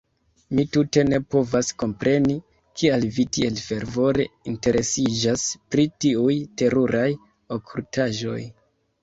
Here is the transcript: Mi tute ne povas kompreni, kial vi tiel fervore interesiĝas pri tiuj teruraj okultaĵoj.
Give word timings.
Mi 0.59 0.63
tute 0.75 1.01
ne 1.09 1.17
povas 1.33 1.67
kompreni, 1.83 2.37
kial 2.81 3.05
vi 3.17 3.25
tiel 3.37 3.59
fervore 3.65 4.25
interesiĝas 4.53 5.45
pri 5.75 5.87
tiuj 6.07 6.35
teruraj 6.63 7.07
okultaĵoj. 7.61 8.41